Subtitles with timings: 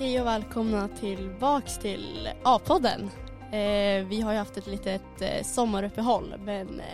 [0.00, 3.10] Hej och välkomna tillbaks till A-podden.
[3.52, 6.86] Eh, vi har ju haft ett litet eh, sommaruppehåll men, eh,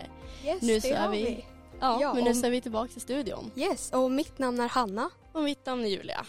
[0.45, 1.45] Yes, Nu så är vi- vi.
[1.80, 3.51] ja, Ja, men nu om- så är vi tillbaka i studion.
[3.56, 5.10] Yes, och mitt namn är Hanna.
[5.32, 6.27] Och mitt namn är Julia.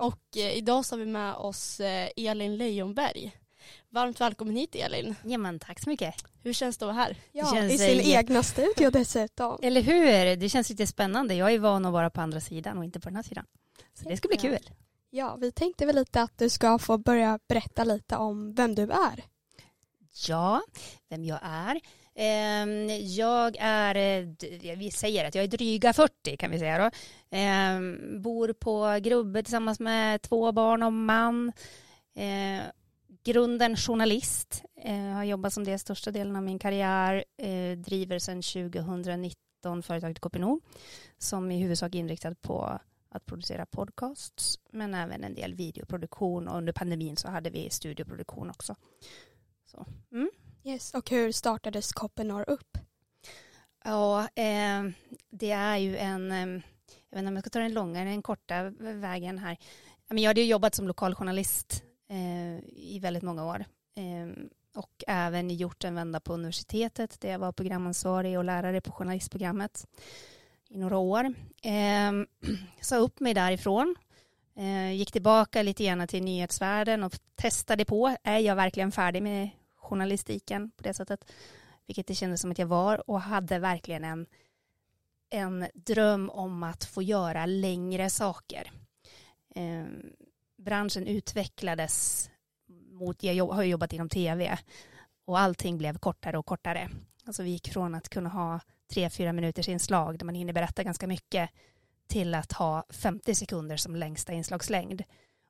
[0.00, 3.32] Och eh, idag så har vi med oss eh, Elin Leijonberg.
[3.90, 5.14] Varmt välkommen hit Elin.
[5.24, 6.14] Ja men tack så mycket.
[6.42, 7.16] Hur känns det att vara här?
[7.32, 9.58] Ja, känns, I sin eh, egna studio dessutom.
[9.62, 10.36] Eller hur?
[10.36, 11.34] Det känns lite spännande.
[11.34, 13.44] Jag är van att vara på andra sidan och inte på den här sidan.
[14.02, 14.58] Så det ska bli kul.
[15.18, 18.82] Ja, vi tänkte väl lite att du ska få börja berätta lite om vem du
[18.82, 19.24] är.
[20.28, 20.62] Ja,
[21.08, 21.80] vem jag är.
[22.14, 26.90] Ehm, jag är, eh, vi säger att jag är dryga 40 kan vi säga då.
[27.30, 31.52] Ehm, bor på Grubbe tillsammans med två barn och man.
[32.14, 32.62] Ehm,
[33.24, 34.62] grunden journalist.
[35.14, 37.24] Har jobbat som det största delen av min karriär.
[37.76, 40.60] Driver sedan 2019 företaget Kopinor
[41.18, 42.78] som i huvudsak är inriktad på
[43.18, 48.50] att producera podcasts men även en del videoproduktion och under pandemin så hade vi studioproduktion
[48.50, 48.76] också.
[49.66, 49.86] Så.
[50.12, 50.30] Mm.
[50.64, 52.78] Yes, och hur startades Koppenor upp?
[53.84, 54.82] Ja, eh,
[55.30, 56.62] det är ju en, eh,
[57.10, 59.56] jag vet inte om jag ska ta den långa eller den korta vägen här.
[60.08, 65.84] Jag hade ju jobbat som lokaljournalist eh, i väldigt många år eh, och även gjort
[65.84, 69.86] en vända på universitetet där jag var programansvarig och lärare på journalistprogrammet
[70.68, 71.24] i några år.
[71.62, 72.12] Eh,
[72.80, 73.96] sa upp mig därifrån,
[74.56, 79.50] eh, gick tillbaka lite grann till nyhetsvärlden och testade på, är jag verkligen färdig med
[79.76, 81.24] journalistiken på det sättet?
[81.88, 84.26] vilket det kändes som att jag var och hade verkligen en,
[85.30, 88.70] en dröm om att få göra längre saker.
[89.54, 89.84] Eh,
[90.56, 92.30] branschen utvecklades
[92.90, 94.58] mot, jag jobb, har jobbat inom tv
[95.24, 96.88] och allting blev kortare och kortare.
[97.24, 100.82] Alltså vi gick från att kunna ha tre, fyra minuters inslag där man hinner berätta
[100.82, 101.50] ganska mycket
[102.06, 105.02] till att ha 50 sekunder som längsta inslagslängd.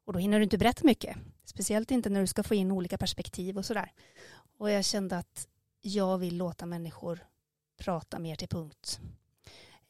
[0.05, 1.17] Och då hinner du inte berätta mycket.
[1.45, 3.93] Speciellt inte när du ska få in olika perspektiv och sådär.
[4.59, 5.49] Och jag kände att
[5.81, 7.19] jag vill låta människor
[7.79, 9.01] prata mer till punkt.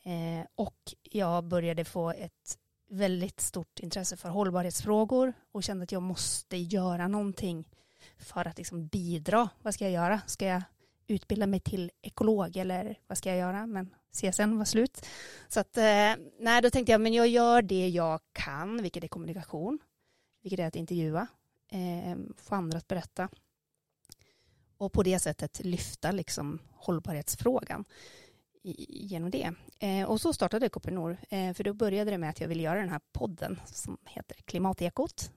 [0.02, 6.02] Eh, och jag började få ett väldigt stort intresse för hållbarhetsfrågor och kände att jag
[6.02, 7.68] måste göra någonting
[8.18, 9.48] för att liksom bidra.
[9.62, 10.20] Vad ska jag göra?
[10.26, 10.62] Ska jag
[11.08, 13.66] utbilda mig till ekolog eller vad ska jag göra?
[13.66, 15.06] Men CSN var slut.
[15.48, 19.08] Så att, eh, nej, då tänkte jag, men jag gör det jag kan, vilket är
[19.08, 19.78] kommunikation,
[20.42, 21.26] vilket är att intervjua,
[21.70, 23.28] eh, få andra att berätta
[24.78, 27.84] och på det sättet lyfta liksom hållbarhetsfrågan
[28.62, 29.52] genom det.
[29.78, 32.80] Eh, och så startade Kopinor, eh, för då började det med att jag ville göra
[32.80, 35.30] den här podden som heter Klimatekot.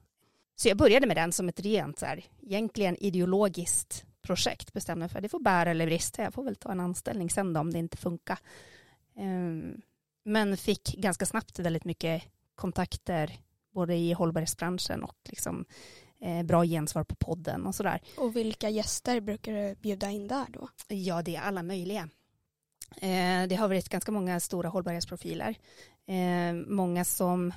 [0.56, 5.18] Så jag började med den som ett rent, så här, egentligen ideologiskt projekt, bestämde för
[5.18, 7.72] att det får bära eller brista, jag får väl ta en anställning sen då om
[7.72, 8.40] det inte funkar.
[9.16, 9.76] Eh,
[10.24, 12.24] men fick ganska snabbt väldigt mycket
[12.56, 13.40] kontakter
[13.74, 15.66] både i hållbarhetsbranschen och liksom
[16.22, 18.02] eh, bra gensvar på podden och sådär.
[18.18, 20.70] Och vilka gäster brukar du bjuda in där då?
[20.88, 22.10] Ja, det är alla möjliga.
[22.96, 25.56] Eh, det har varit ganska många stora hållbarhetsprofiler.
[26.08, 27.54] Eh, många som,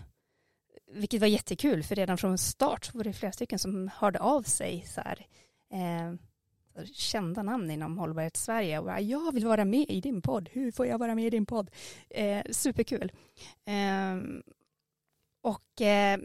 [0.93, 4.85] vilket var jättekul, för redan från start var det flera stycken som hörde av sig
[4.87, 5.27] så här,
[5.73, 6.15] eh,
[6.93, 10.73] kända namn inom Hållbarhet Sverige och bara, jag vill vara med i din podd, hur
[10.73, 11.71] får jag vara med i din podd?
[12.11, 13.13] Eh, superkul.
[13.65, 14.17] Eh,
[15.43, 16.19] och eh,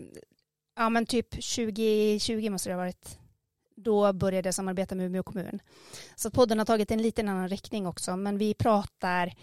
[0.75, 3.19] ja men typ 2020 måste det ha varit,
[3.75, 5.59] då började jag samarbeta med Umeå kommun.
[6.15, 9.33] Så podden har tagit en liten annan riktning också, men vi pratar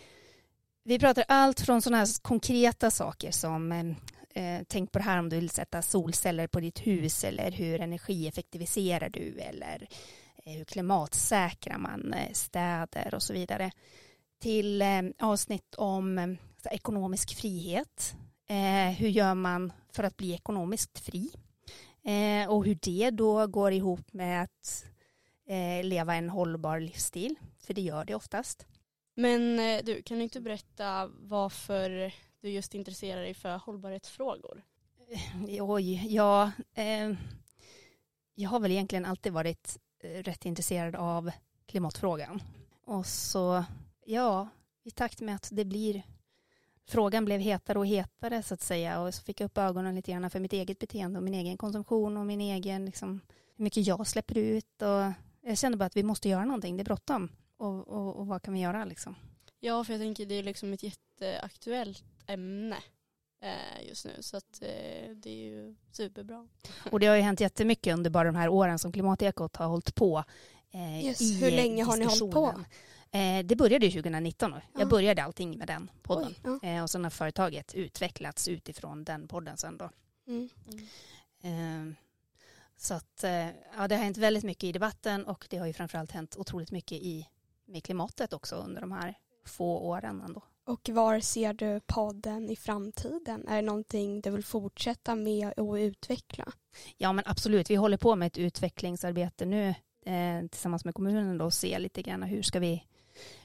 [0.84, 3.87] vi pratar allt från sådana här konkreta saker som eh,
[4.45, 7.81] eh, tänk på det här om du vill sätta solceller på ditt hus eller hur
[7.81, 9.89] energieffektiviserar du eller
[10.55, 13.71] hur klimatsäkrar man eh, städer och så vidare
[14.41, 16.28] till eh, avsnitt om eh,
[16.71, 18.15] ekonomisk frihet.
[18.48, 21.31] Eh, hur gör man för att bli ekonomiskt fri?
[22.04, 24.84] Eh, och hur det då går ihop med att
[25.48, 28.66] eh, leva en hållbar livsstil, för det gör det oftast.
[29.15, 34.63] Men eh, du, kan du inte berätta varför du just intresserar dig för hållbarhetsfrågor?
[35.49, 37.13] Eh, Oj, ja, eh,
[38.34, 41.31] jag har väl egentligen alltid varit eh, Eh, rätt intresserad av
[41.66, 42.43] klimatfrågan.
[42.84, 43.65] Och så,
[44.04, 44.48] ja,
[44.84, 46.03] i takt med att det blir,
[46.84, 50.13] frågan blev hetare och hetare så att säga och så fick jag upp ögonen lite
[50.13, 53.21] grann för mitt eget beteende och min egen konsumtion och min egen, liksom,
[53.57, 56.83] hur mycket jag släpper ut och jag kände bara att vi måste göra någonting, det
[56.83, 57.33] är bråttom.
[57.57, 59.15] Och, och, och vad kan vi göra liksom?
[59.60, 62.77] Ja, för jag tänker det är liksom ett jätteaktuellt ämne
[63.83, 66.48] just nu så att eh, det är ju superbra.
[66.91, 69.94] Och det har ju hänt jättemycket under bara de här åren som Klimatekot har hållit
[69.94, 70.24] på.
[70.71, 72.65] Eh, Yes, i hur länge har ni hållit på?
[73.18, 74.50] Eh, det började ju 2019.
[74.50, 74.56] Då.
[74.72, 74.80] Ja.
[74.80, 76.34] Jag började allting med den podden.
[76.44, 76.68] Oj, ja.
[76.68, 79.91] Eh, och sen har företaget utvecklats utifrån den podden sen då.
[80.27, 80.48] Mm.
[81.42, 81.94] Eh,
[82.78, 83.47] Så att, eh,
[83.77, 86.71] ja, det har hänt väldigt mycket i debatten och det har ju framförallt hänt otroligt
[86.71, 87.28] mycket i
[87.65, 90.42] med klimatet också under de här få åren ändå.
[90.66, 93.48] Och var ser du podden i framtiden?
[93.48, 96.53] Är det någonting du vill fortsätta med och utveckla?
[96.97, 99.74] Ja men absolut, vi håller på med ett utvecklingsarbete nu
[100.07, 102.84] eh, tillsammans med kommunen då och se lite grann hur ska vi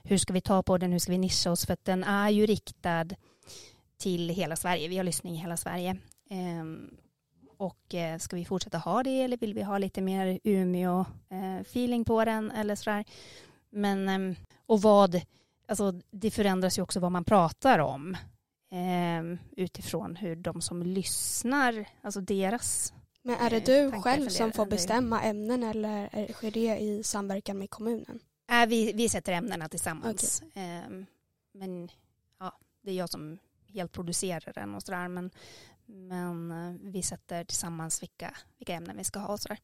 [0.03, 2.29] hur ska vi ta på den, hur ska vi nischa oss för att den är
[2.29, 3.05] ju riktad
[3.97, 5.97] till hela Sverige, vi har lyssning i hela Sverige.
[6.29, 6.65] Eh,
[7.57, 12.05] och eh, ska vi fortsätta ha det eller vill vi ha lite mer Umeå-feeling eh,
[12.05, 13.05] på den eller sådär.
[13.69, 14.35] Men, ehm,
[14.65, 15.21] och vad,
[15.67, 18.17] alltså det förändras ju också vad man pratar om
[18.71, 24.65] eh, utifrån hur de som lyssnar, alltså deras Men är det du själv som får
[24.65, 28.19] bestämma ämnen eller sker det i samverkan med kommunen?
[28.51, 30.43] Äh, vi, vi sätter ämnena tillsammans.
[30.47, 30.63] Okay.
[30.63, 31.05] Eh,
[31.53, 31.89] men
[32.39, 33.37] ja, det är jag som
[33.67, 35.07] helt producerar den och sådär.
[35.07, 35.31] Men,
[35.85, 39.59] men eh, vi sätter tillsammans vilka, vilka ämnen vi ska ha och sådär.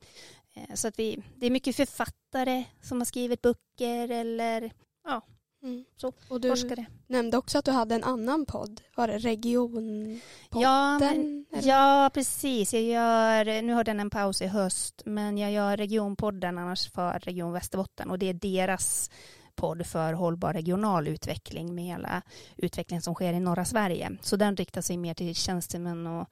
[0.53, 4.71] Eh, så att vi, det är mycket författare som har skrivit böcker eller
[5.03, 5.21] ja,
[5.67, 5.85] mm.
[5.97, 6.85] så, och du forskare.
[7.07, 8.81] nämnde också att du hade en annan podd.
[8.95, 10.21] Var det Regionpodden?
[10.51, 12.73] Ja, men, ja, precis.
[12.73, 17.19] Jag gör, nu har den en paus i höst, men jag gör Regionpodden annars för
[17.19, 19.11] Region Västerbotten och det är deras
[19.55, 22.21] podd för hållbar regional utveckling med hela
[22.57, 24.17] utvecklingen som sker i norra Sverige.
[24.21, 26.27] Så den riktar sig mer till tjänstemän och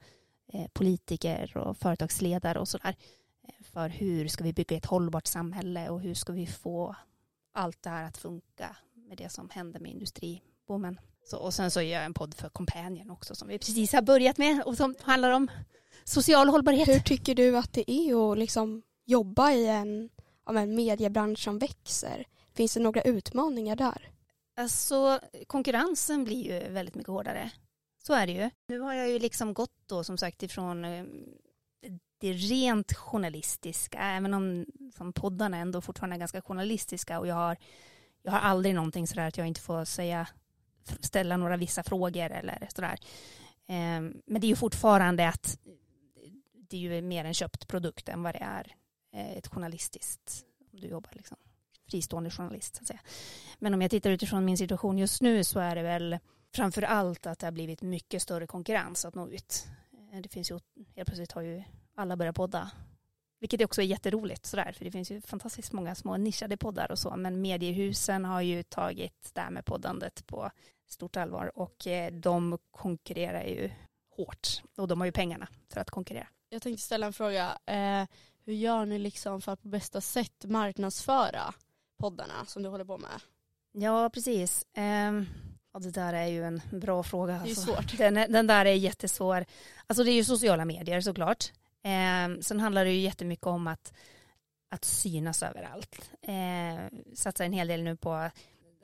[0.52, 2.96] eh, politiker och företagsledare och sådär
[3.72, 6.96] för hur ska vi bygga ett hållbart samhälle och hur ska vi få
[7.52, 11.00] allt det här att funka med det som händer med industriboomen.
[11.24, 14.02] Så, och sen så gör jag en podd för Companion också som vi precis har
[14.02, 15.50] börjat med och som handlar om
[16.04, 16.88] social hållbarhet.
[16.88, 20.10] Hur tycker du att det är att liksom jobba i en,
[20.48, 22.24] en mediebransch som växer?
[22.54, 24.10] Finns det några utmaningar där?
[24.56, 27.50] Alltså konkurrensen blir ju väldigt mycket hårdare.
[28.06, 28.50] Så är det ju.
[28.68, 31.04] Nu har jag ju liksom gått då som sagt ifrån eh,
[32.18, 34.66] det rent journalistiska, även om
[34.96, 37.56] som poddarna ändå fortfarande är ganska journalistiska och jag har,
[38.26, 40.28] jag har aldrig någonting sådär att jag inte får säga,
[41.00, 42.98] ställa några vissa frågor eller sådär.
[43.66, 45.58] Ehm, men det är ju fortfarande att
[46.52, 48.74] det är ju mer en köpt produkt än vad det är
[49.12, 51.36] eh, ett journalistiskt, om du jobbar liksom
[51.90, 52.76] fristående journalist.
[52.76, 53.00] Så att säga.
[53.58, 56.18] Men om jag tittar utifrån min situation just nu så är det väl
[56.54, 59.66] framför allt att det har blivit mycket större konkurrens att nå ut.
[60.12, 60.58] Eh, det finns ju,
[60.96, 61.62] helt plötsligt har ju
[61.94, 62.70] alla börjat podda.
[63.38, 66.98] Vilket också är jätteroligt sådär, för det finns ju fantastiskt många små nischade poddar och
[66.98, 70.50] så, men mediehusen har ju tagit det här med poddandet på
[70.86, 73.70] stort allvar och eh, de konkurrerar ju
[74.16, 76.28] hårt och de har ju pengarna för att konkurrera.
[76.48, 77.58] Jag tänkte ställa en fråga.
[77.66, 78.04] Eh,
[78.44, 81.54] hur gör ni liksom för att på bästa sätt marknadsföra
[81.98, 83.20] poddarna som du håller på med?
[83.72, 84.62] Ja, precis.
[84.76, 85.22] Eh,
[85.72, 87.32] och det där är ju en bra fråga.
[87.32, 87.60] Det är alltså.
[87.60, 87.98] svårt.
[87.98, 89.44] Den, den, där är jättesvår.
[89.86, 91.52] Alltså det är ju sociala medier såklart.
[91.86, 93.92] Eh, sen handlar det ju jättemycket om att,
[94.70, 96.10] att synas överallt.
[96.22, 98.30] Eh, satsar en hel del nu på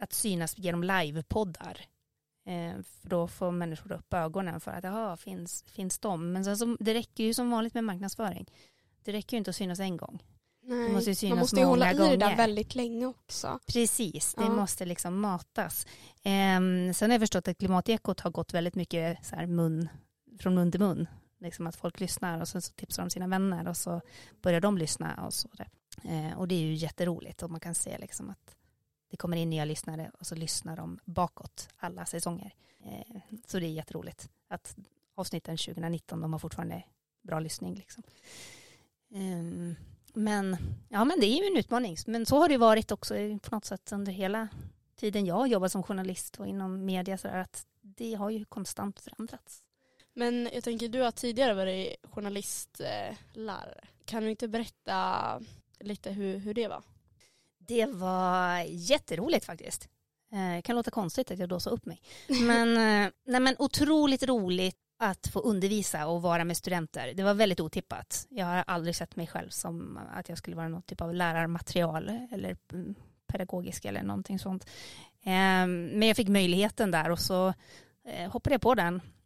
[0.00, 1.80] att synas genom livepoddar.
[2.46, 6.32] Eh, för då får människor upp ögonen för att jaha, finns, finns de?
[6.32, 8.46] Men sen så, det räcker ju som vanligt med marknadsföring.
[9.04, 10.22] Det räcker ju inte att synas en gång.
[10.64, 12.12] Nej, det måste man måste ju hålla gånger.
[12.12, 13.58] i det där väldigt länge också.
[13.66, 14.50] Precis, det ja.
[14.50, 15.86] måste liksom matas.
[16.22, 16.60] Eh,
[16.94, 19.88] sen har jag förstått att klimatekot har gått väldigt mycket så här mun,
[20.38, 21.06] från mun till mun
[21.42, 24.00] liksom att folk lyssnar och sen så tipsar de sina vänner och så
[24.42, 25.48] börjar de lyssna och så.
[26.04, 28.56] Eh, och det är ju jätteroligt och man kan se liksom att
[29.10, 32.54] det kommer in nya lyssnare och så lyssnar de bakåt alla säsonger.
[32.84, 34.76] Eh, så det är jätteroligt att
[35.14, 36.82] avsnitten 2019 de har fortfarande
[37.22, 37.74] bra lyssning.
[37.74, 38.02] Liksom.
[39.10, 39.76] Eh,
[40.14, 40.56] men,
[40.88, 41.96] ja, men det är ju en utmaning.
[42.06, 44.48] Men så har det varit också på något sätt under hela
[44.96, 49.62] tiden jag jobbat som journalist och inom media så att det har ju konstant förändrats.
[50.14, 53.84] Men jag tänker, du har tidigare varit journalistlärare.
[54.04, 55.40] Kan du inte berätta
[55.80, 56.82] lite hur, hur det var?
[57.58, 59.88] Det var jätteroligt faktiskt.
[60.30, 62.02] Det eh, kan låta konstigt att jag dåsar upp mig.
[62.28, 62.68] Men,
[63.04, 67.12] eh, nej, men otroligt roligt att få undervisa och vara med studenter.
[67.14, 68.26] Det var väldigt otippat.
[68.30, 72.08] Jag har aldrig sett mig själv som att jag skulle vara någon typ av lärarmaterial
[72.30, 72.94] eller mm,
[73.26, 74.66] pedagogisk eller någonting sånt.
[75.22, 77.54] Eh, men jag fick möjligheten där och så
[78.28, 79.21] hoppade jag på den Eh,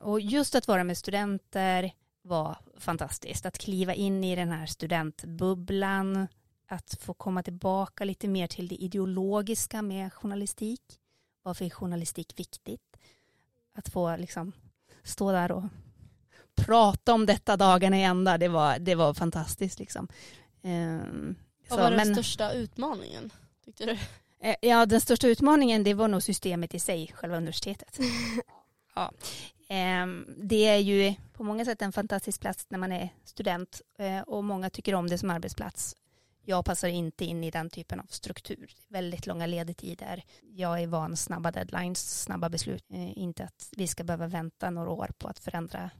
[0.00, 3.46] och just att vara med studenter var fantastiskt.
[3.46, 6.28] Att kliva in i den här studentbubblan,
[6.68, 10.82] att få komma tillbaka lite mer till det ideologiska med journalistik.
[11.42, 12.96] Varför är journalistik viktigt?
[13.74, 14.52] Att få liksom
[15.02, 15.64] stå där och
[16.56, 19.78] prata om detta dagarna i ända, det var, det var fantastiskt.
[19.78, 20.08] Liksom.
[20.62, 21.36] Um,
[21.68, 23.30] Vad var den men, största utmaningen,
[23.64, 23.98] tyckte du?
[24.40, 27.98] Eh, ja, den största utmaningen det var nog systemet i sig, själva universitetet.
[28.96, 29.12] Ja.
[29.68, 34.20] Ehm, det är ju på många sätt en fantastisk plats när man är student eh,
[34.20, 35.96] och många tycker om det som arbetsplats.
[36.44, 38.74] Jag passar inte in i den typen av struktur.
[38.88, 40.24] Väldigt långa ledetider.
[40.42, 42.84] Jag är van snabba deadlines, snabba beslut.
[42.90, 45.90] Eh, inte att vi ska behöva vänta några år på att förändra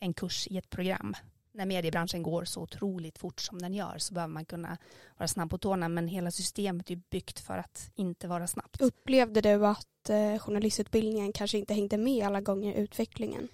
[0.00, 1.16] en kurs i ett program.
[1.56, 4.78] När mediebranschen går så otroligt fort som den gör så behöver man kunna
[5.18, 8.80] vara snabb på tårna men hela systemet är byggt för att inte vara snabbt.
[8.80, 13.48] Upplevde du att eh, journalistutbildningen kanske inte hängde med alla gånger i utvecklingen?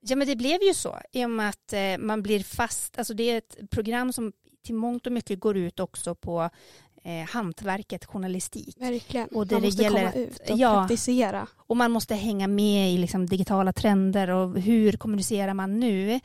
[0.00, 3.14] Ja men det blev ju så i och med att eh, man blir fast, alltså
[3.14, 4.32] det är ett program som
[4.64, 6.50] till mångt och mycket går ut också på
[7.04, 8.76] eh, hantverket journalistik.
[8.78, 9.28] Verkligen.
[9.28, 10.74] Och det man måste gäller- komma ut och ja.
[10.74, 11.46] praktisera.
[11.56, 16.20] Och man måste hänga med i liksom digitala trender och hur kommunicerar man nu.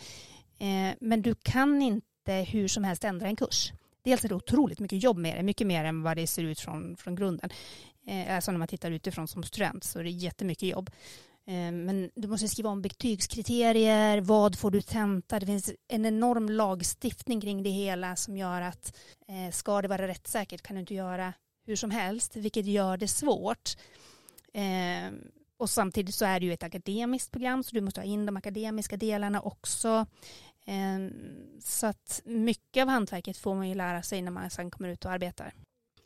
[0.60, 3.72] Eh, men du kan inte hur som helst ändra en kurs.
[4.04, 6.60] Dels är det otroligt mycket jobb med det, mycket mer än vad det ser ut
[6.60, 7.50] från, från grunden.
[8.08, 10.90] Eh, alltså när man tittar utifrån som student så är det jättemycket jobb.
[11.48, 15.40] Eh, men du måste skriva om betygskriterier, vad får du tenta?
[15.40, 20.08] Det finns en enorm lagstiftning kring det hela som gör att eh, ska det vara
[20.08, 21.34] rättssäkert kan du inte göra
[21.66, 23.78] hur som helst, vilket gör det svårt.
[24.54, 25.14] Eh,
[25.64, 28.38] och samtidigt så är det ju ett akademiskt program så du måste ha in de
[28.38, 30.06] akademiska delarna också.
[30.66, 31.10] Eh,
[31.60, 35.06] så att mycket av hantverket får man ju lära sig när man sen kommer ut
[35.06, 35.54] och arbetar.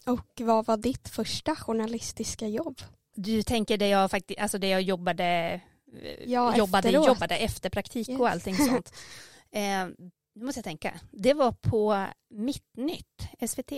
[0.05, 2.81] Och vad var ditt första journalistiska jobb?
[3.15, 5.61] Du tänker det jag faktiskt, alltså det jag jobbade,
[6.01, 7.07] eh, Ja, jobbade, efteråt.
[7.07, 8.19] jobbade efter praktik Yes.
[8.19, 8.93] och allting sånt.
[9.51, 9.87] Eh,
[10.35, 10.99] nu måste jag tänka.
[11.11, 13.71] Det var på Mittnytt, SVT,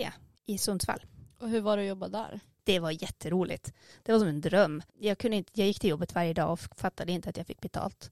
[0.46, 1.04] i Sundsvall.
[1.38, 2.40] Och hur var det att jobba där?
[2.64, 3.72] Det var jätteroligt.
[4.02, 4.82] Det var som en dröm.
[4.98, 7.60] Jag, kunde inte, jag gick till jobbet varje dag och fattade inte att jag fick
[7.60, 8.10] betalt.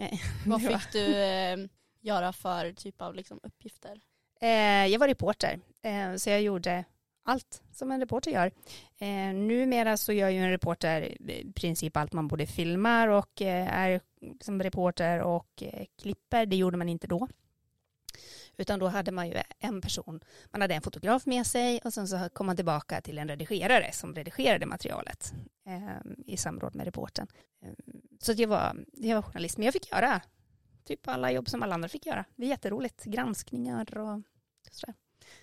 [0.00, 1.56] Eh, Vad fick du eh,
[2.00, 4.00] göra för typ av liksom, uppgifter?
[4.40, 6.84] Eh, jag var reporter, eh, så jag gjorde
[7.24, 8.50] allt som en reporter gör.
[8.98, 13.74] Eh, numera så gör ju en reporter i princip allt man både filmar och eh,
[13.74, 14.00] är
[14.40, 16.46] som reporter och eh, klipper.
[16.46, 17.28] Det gjorde man inte då.
[18.56, 20.20] Utan då hade man ju en person,
[20.50, 23.92] man hade en fotograf med sig och sen så kom man tillbaka till en redigerare
[23.92, 25.32] som redigerade materialet
[25.66, 27.26] eh, i samråd med reportern.
[27.62, 27.72] Eh,
[28.20, 30.20] så jag, var, jag var journalist, men jag fick göra
[30.84, 32.24] typ alla jobb som alla andra fick göra.
[32.36, 34.20] Det är jätteroligt, granskningar och
[34.70, 34.94] sådär.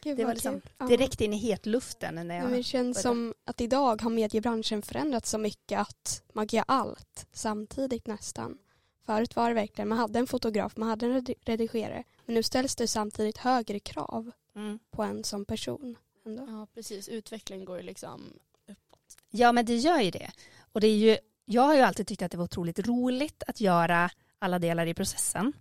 [0.03, 0.87] Gud, Det var liksom kul.
[0.87, 2.51] Direkt in i hetluften när Men jag...
[2.51, 3.19] det känns började.
[3.19, 8.57] som att idag har mediebranschen förändrats så mycket att man kan göra allt samtidigt nästan.
[9.05, 12.03] Förut var det verkligen, man hade en fotograf, man hade en redi- redigerare.
[12.31, 14.79] Men nu ställs det samtidigt högre krav Mm.
[14.91, 15.97] på en som person.
[16.25, 16.45] Ändå.
[16.47, 18.33] Ja precis, utvecklingen går ju liksom
[18.67, 19.17] uppåt.
[19.31, 20.31] Ja, men det gör ju det.
[20.71, 23.61] Och det är ju, jag har ju alltid tyckt att det var otroligt roligt att
[23.61, 24.09] göra
[24.39, 25.53] alla delar i processen.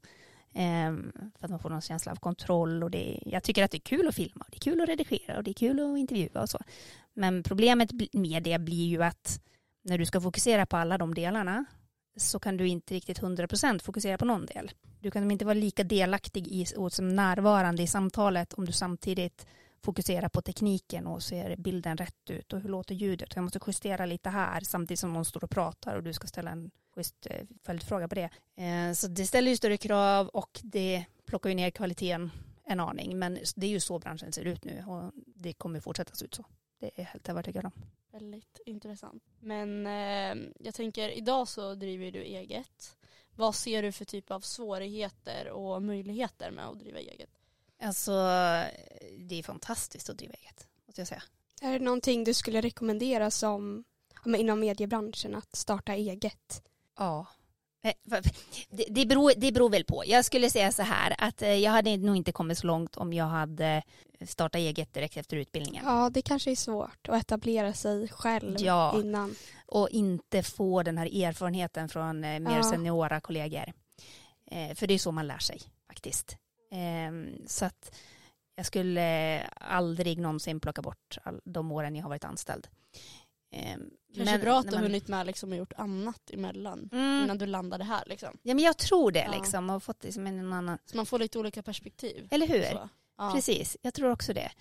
[0.55, 3.77] Ehm, för att man får någon känsla av kontroll och det, jag tycker att det
[3.79, 5.99] är kul att filma och det är kul att redigera och det är kul att
[5.99, 6.59] intervjua och så.
[7.15, 9.41] Men problemet med det blir ju att
[9.83, 11.65] när du ska fokusera på alla de delarna
[12.17, 14.71] så kan du inte riktigt 100% fokusera på någon del.
[15.01, 19.47] Du kan inte vara lika delaktig i, och som närvarande i samtalet om du samtidigt
[19.83, 23.35] fokuserar på tekniken och ser bilden rätt ut och hur låter ljudet.
[23.35, 26.51] Jag måste justera lite här samtidigt som någon står och pratar och du ska ställa
[26.51, 28.31] en schysst eh, följdfråga på det.
[28.57, 32.31] Eh, så det ställer ju större krav och det plockar ju ner kvaliteten
[32.65, 33.19] en aning.
[33.19, 36.35] Men det är ju så branschen ser ut nu och det kommer fortsätta se ut
[36.35, 36.45] så.
[36.81, 37.73] Det är jag helt övertygad om.
[38.13, 39.23] Väldigt intressant.
[39.41, 42.97] Men eh, jag tänker idag så driver du eget.
[43.41, 47.31] Vad ser du för typ av svårigheter och möjligheter med att driva eget?
[47.83, 48.13] Alltså
[49.19, 51.23] det är fantastiskt att driva eget, måste jag säga.
[51.63, 53.85] Är det någonting du skulle rekommendera som
[54.39, 56.63] inom mediebranschen att starta eget?
[56.99, 57.27] Ja.
[57.83, 57.95] Eh,
[58.89, 60.03] det, beror, det beror väl på.
[60.07, 63.13] Jag skulle säga så här att eh, jag hade nog inte kommit så långt om
[63.13, 63.83] jag hade
[64.27, 65.85] startat eget direkt efter utbildningen.
[65.87, 69.01] Ja, det kanske är svårt att etablera sig själv Ja.
[69.01, 69.35] innan.
[69.71, 72.63] Och inte få den här erfarenheten från eh, mer Ja.
[72.63, 73.73] seniora kollegor.
[74.47, 76.37] Eh, för det är så man lär sig faktiskt.
[76.73, 77.97] Eh, så att
[78.55, 82.69] jag skulle aldrig någonsin plocka bort all, de åren jag har varit anställd.
[83.53, 83.77] Eh,
[84.17, 86.89] Kanske bra att du har man- hunnit med liksom och gjort annat emellan.
[86.93, 87.25] Mm.
[87.25, 88.39] Innan du landade här liksom.
[88.43, 89.39] Ja men jag tror det Ja.
[89.41, 92.29] liksom och fått liksom en annan, Så man får lite olika perspektiv.
[92.31, 92.79] eller hur?
[93.17, 93.33] Ja.
[93.35, 94.53] Precis, jag tror också det.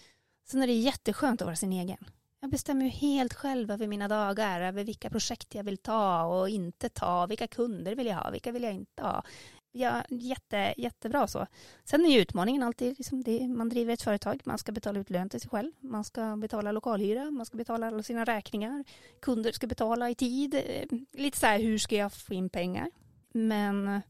[0.48, 2.06] Sen är det jätteskönt att vara sin egen.
[2.42, 6.50] Jag bestämmer ju helt själv över mina dagar, över vilka projekt jag vill ta och
[6.50, 9.24] inte ta, vilka kunder vill jag ha, vilka vill jag inte ha.
[9.72, 11.48] Ja, jätte, jättebra så.
[11.84, 15.10] Sen är ju utmaningen alltid, liksom det, man driver ett företag, man ska betala ut
[15.10, 18.84] lön till sig själv, man ska betala lokalhyra, man ska betala alla sina räkningar,
[19.20, 22.92] kunder ska betala i tid, eh, lite så här hur ska jag få in pengar.
[23.34, 24.02] Men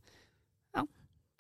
[0.74, 0.88] ja,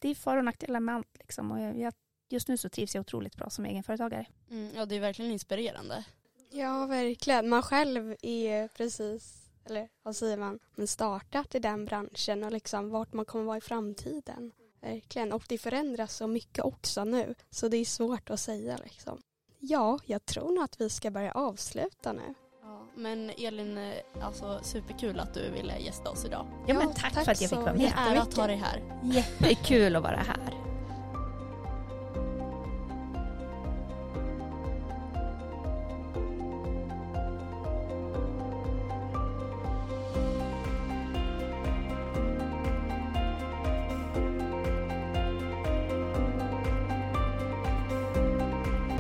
[0.02, 1.52] det är för och nackdelar med allt liksom.
[1.52, 1.94] Och jag,
[2.30, 4.26] just nu så trivs jag otroligt bra som egenföretagare.
[4.52, 6.06] Mm, ja det är verkligen inspirerande.
[6.52, 7.50] Ja, verkligen.
[7.50, 12.90] Man själv är precis eller vad säger man, men startat i den branschen och liksom
[12.90, 14.52] vart man kommer vara i framtiden.
[14.82, 19.22] Verkligen, och det förändras så mycket också nu så det är svårt att säga liksom.
[19.60, 22.34] Ja, jag tror nog att vi ska börja avsluta nu.
[22.62, 26.48] Ja, men Elin, eh, alltså superkul att du ville gästa oss idag.
[26.68, 28.08] Ja, men Ja, tack, tack för att jag fick vara Det är med.
[28.08, 29.00] en ära att ha dig här.
[29.04, 30.49] Jättekul att vara här.